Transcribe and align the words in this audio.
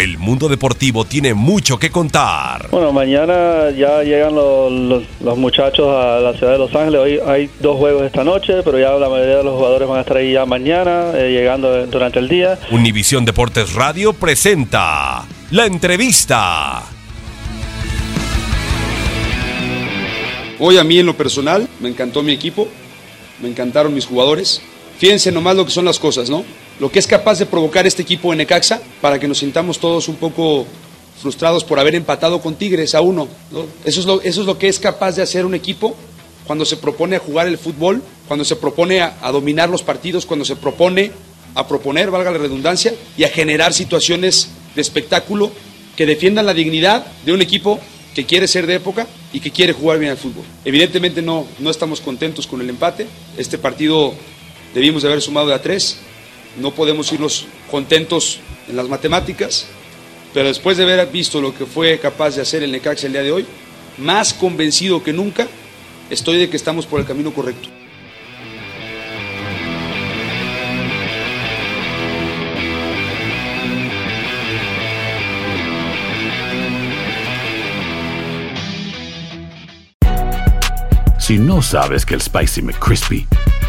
El 0.00 0.16
mundo 0.16 0.48
deportivo 0.48 1.04
tiene 1.04 1.34
mucho 1.34 1.78
que 1.78 1.90
contar. 1.90 2.68
Bueno, 2.70 2.90
mañana 2.90 3.68
ya 3.76 4.02
llegan 4.02 4.34
los, 4.34 4.72
los- 4.72 5.02
los 5.20 5.36
muchachos 5.36 5.86
a 5.88 6.20
la 6.20 6.32
ciudad 6.32 6.52
de 6.52 6.58
Los 6.58 6.74
Ángeles. 6.74 7.00
Hoy 7.02 7.20
hay 7.26 7.50
dos 7.60 7.76
juegos 7.76 8.04
esta 8.04 8.24
noche, 8.24 8.62
pero 8.64 8.78
ya 8.78 8.92
la 8.92 9.10
mayoría 9.10 9.36
de 9.36 9.44
los 9.44 9.56
jugadores 9.56 9.86
van 9.86 9.98
a 9.98 10.00
estar 10.00 10.16
ahí 10.16 10.32
ya 10.32 10.46
mañana, 10.46 11.10
eh, 11.14 11.30
llegando 11.32 11.86
durante 11.86 12.18
el 12.18 12.28
día. 12.28 12.58
Univisión 12.70 13.26
Deportes 13.26 13.74
Radio 13.74 14.14
presenta 14.14 15.26
la 15.50 15.66
entrevista. 15.66 16.82
Hoy 20.60 20.78
a 20.78 20.84
mí 20.84 20.98
en 20.98 21.04
lo 21.06 21.14
personal 21.14 21.68
me 21.80 21.90
encantó 21.90 22.22
mi 22.22 22.32
equipo, 22.32 22.68
me 23.42 23.48
encantaron 23.50 23.92
mis 23.92 24.06
jugadores. 24.06 24.62
Fíjense 24.98 25.30
nomás 25.30 25.56
lo 25.56 25.66
que 25.66 25.70
son 25.72 25.84
las 25.84 25.98
cosas, 25.98 26.30
¿no? 26.30 26.42
Lo 26.80 26.90
que 26.90 26.98
es 26.98 27.06
capaz 27.06 27.38
de 27.38 27.46
provocar 27.46 27.86
este 27.86 28.02
equipo 28.02 28.32
en 28.32 28.38
Necaxa 28.38 28.80
para 29.02 29.20
que 29.20 29.28
nos 29.28 29.38
sintamos 29.38 29.78
todos 29.78 30.08
un 30.08 30.16
poco 30.16 30.66
frustrados 31.20 31.62
por 31.62 31.78
haber 31.78 31.94
empatado 31.94 32.40
con 32.40 32.54
Tigres 32.54 32.94
a 32.94 33.02
uno. 33.02 33.28
¿no? 33.50 33.66
Eso, 33.84 34.00
es 34.00 34.06
lo, 34.06 34.22
eso 34.22 34.40
es 34.40 34.46
lo 34.46 34.58
que 34.58 34.68
es 34.68 34.78
capaz 34.78 35.12
de 35.12 35.22
hacer 35.22 35.44
un 35.44 35.54
equipo 35.54 35.94
cuando 36.46 36.64
se 36.64 36.78
propone 36.78 37.16
a 37.16 37.18
jugar 37.18 37.46
el 37.46 37.58
fútbol, 37.58 38.02
cuando 38.26 38.46
se 38.46 38.56
propone 38.56 39.02
a, 39.02 39.18
a 39.20 39.30
dominar 39.30 39.68
los 39.68 39.82
partidos, 39.82 40.24
cuando 40.24 40.46
se 40.46 40.56
propone 40.56 41.12
a 41.54 41.68
proponer, 41.68 42.10
valga 42.10 42.30
la 42.30 42.38
redundancia, 42.38 42.94
y 43.16 43.24
a 43.24 43.28
generar 43.28 43.74
situaciones 43.74 44.48
de 44.74 44.80
espectáculo 44.80 45.50
que 45.96 46.06
defiendan 46.06 46.46
la 46.46 46.54
dignidad 46.54 47.06
de 47.26 47.32
un 47.32 47.42
equipo 47.42 47.78
que 48.14 48.24
quiere 48.24 48.48
ser 48.48 48.66
de 48.66 48.76
época 48.76 49.06
y 49.32 49.40
que 49.40 49.50
quiere 49.50 49.72
jugar 49.72 49.98
bien 49.98 50.12
al 50.12 50.16
fútbol. 50.16 50.44
Evidentemente 50.64 51.20
no, 51.20 51.46
no 51.58 51.70
estamos 51.70 52.00
contentos 52.00 52.46
con 52.46 52.60
el 52.60 52.70
empate. 52.70 53.06
Este 53.36 53.58
partido 53.58 54.14
debimos 54.74 55.02
de 55.02 55.08
haber 55.08 55.20
sumado 55.20 55.48
de 55.48 55.54
a 55.54 55.62
tres. 55.62 55.98
No 56.58 56.72
podemos 56.72 57.12
irnos 57.12 57.46
contentos 57.70 58.40
en 58.68 58.76
las 58.76 58.88
matemáticas, 58.88 59.66
pero 60.34 60.48
después 60.48 60.76
de 60.76 60.84
haber 60.84 61.06
visto 61.08 61.40
lo 61.40 61.54
que 61.54 61.66
fue 61.66 61.98
capaz 61.98 62.36
de 62.36 62.42
hacer 62.42 62.62
el 62.62 62.72
Necaxa 62.72 63.06
el 63.06 63.12
día 63.12 63.22
de 63.22 63.32
hoy, 63.32 63.46
más 63.98 64.32
convencido 64.32 65.02
que 65.02 65.12
nunca 65.12 65.48
estoy 66.10 66.38
de 66.38 66.50
que 66.50 66.56
estamos 66.56 66.86
por 66.86 67.00
el 67.00 67.06
camino 67.06 67.32
correcto. 67.32 67.68
Si 81.18 81.38
no 81.38 81.62
sabes 81.62 82.04
que 82.04 82.14
el 82.14 82.20
Spicy 82.20 82.60
McCrispy 82.60 83.24